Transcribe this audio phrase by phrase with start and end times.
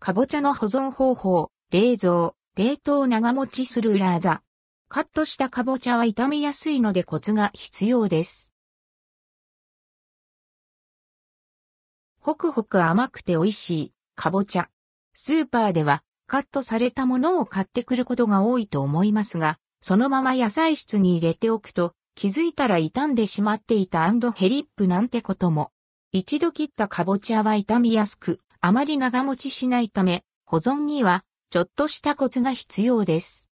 [0.00, 4.42] かぼちゃの保存方法、冷蔵、冷凍長持ちする裏技。
[4.88, 8.52] カットしたかぼちゃは傷みやすいのでコツが必要です。
[12.20, 14.68] ほくほく甘くて美味しい、かぼちゃ。
[15.14, 25.72] スーパーではカットされたものを買ってくることが多いと思いますが、そのまま野菜室に入れておくと気づいたら傷んでしまっていたヘリップなんてことも。
[26.12, 33.48] 一度切ったかぼちゃは傷みやすく、あまり長持ちしないため、保存にはちょっとしたコツが必要です。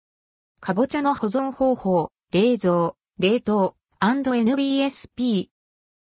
[0.61, 5.49] かぼちゃの保存方法、冷蔵、冷凍、&NBSP。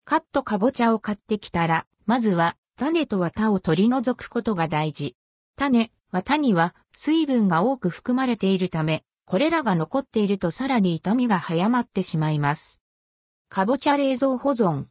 [0.04, 5.14] カットかぼちゃを買ってきたら、まずは種と綿を取り除くことが大事。
[5.56, 12.82] 種、綿には水分が多く含まれているため、これらが残っているとさらに傷みが早まってしまいます。
[13.48, 14.86] かぼちゃ冷蔵保存。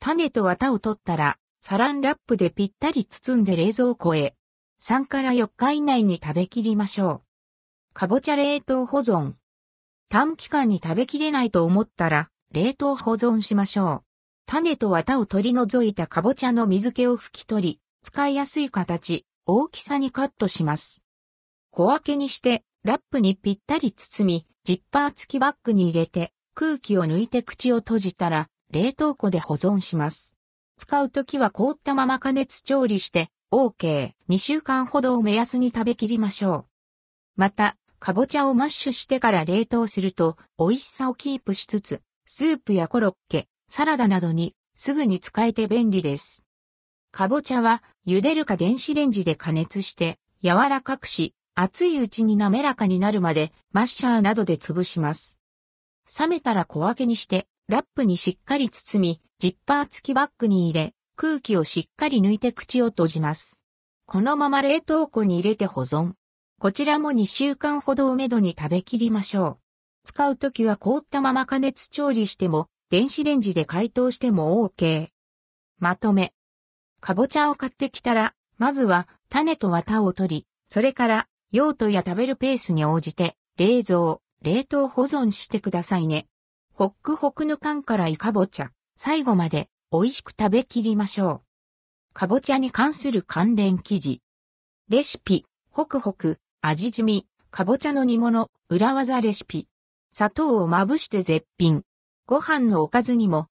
[0.00, 4.34] 種と綿を取ったら、サランラップでぴったり包んで冷蔵庫へ。
[4.82, 7.22] 3から4日以内に食べきりましょう。
[7.92, 9.34] かぼちゃ冷凍保存。
[10.08, 14.02] 短期間に食べきれないと思ったら、冷凍保存しましょう。
[14.46, 21.04] 種と綿を取り除いたかぼちゃの水気を拭き取り、使いやすい形、大きさにカットします。
[21.70, 30.39] 小分けにしてラップにぴったり包み、ジッパー付きバッグに入れて、空気を抜いて口を閉じたら、冷凍庫で保存します。
[30.80, 34.12] 使うときは凍ったまま加熱調理して、OK。
[34.30, 36.64] 2週間ほどを目安に食べきりましょう。
[37.36, 46.46] また、かぼちゃをマッシュしてから冷凍すると、美味しさをキープしつつ、スープやコロッケ、サラダなどにすぐに使えて便利です。
[47.12, 55.36] かぼちゃは茹でるか電子レンジで加熱して柔らかくし、熱いうちに滑らかになるまでマッシャーなどで潰します。
[56.18, 63.62] 冷めたら小分けにしてラップにしっかり包み、ジッパー付きバッグに入れ、空気をしっかり抜いて口を閉じます。
[64.04, 66.12] このまま冷凍庫に入れて保存。
[66.58, 69.58] こちらも2週間ほどをめどに食べきりましょう。
[70.04, 75.08] 使うときは凍ったまま加熱調理しても、電子レンジで解凍しても OK。
[75.78, 76.34] まとめ。
[77.00, 86.26] かぼちゃを買ってきたら、まずは種と綿を取り、それから用途や食べるペースに応じて、冷蔵、冷凍保存してくださいね。
[86.74, 88.72] ホックホクの缶からいかぼちゃ、
[89.02, 91.42] 最後まで美味しく食べきりましょう。
[92.12, 94.20] かぼちゃに関する関連記事。
[94.90, 99.68] レシピ、ホクホク、味染み、かぼちゃの煮物、裏技レシピ。
[100.12, 101.80] 砂糖をまぶして絶品。
[102.26, 103.46] ご飯のおかずにも。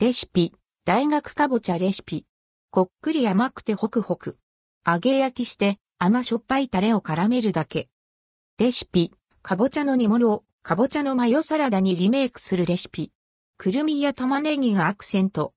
[0.00, 0.52] レシピ、
[0.84, 2.26] 大学かぼちゃレシピ。
[2.70, 4.36] こっくり甘くてホクホク。
[4.86, 7.88] 揚げ焼きして甘しょっぱいタレを絡めるだけ。
[8.58, 13.13] レシピ、かぼちゃの煮物をかぼちゃのマヨサラダにリメイクするレシピ。
[13.56, 15.52] くるみや玉ねぎがアクセント。